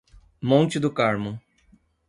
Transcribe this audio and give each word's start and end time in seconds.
Monte 0.41 0.79
do 0.79 0.89
Carmo 0.91 1.39